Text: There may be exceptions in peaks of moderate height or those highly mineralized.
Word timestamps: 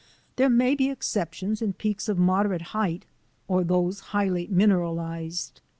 There 0.35 0.49
may 0.49 0.73
be 0.73 0.89
exceptions 0.89 1.61
in 1.61 1.73
peaks 1.73 2.09
of 2.09 2.17
moderate 2.17 2.73
height 2.73 3.05
or 3.47 3.63
those 3.63 3.99
highly 3.99 4.47
mineralized. 4.47 5.61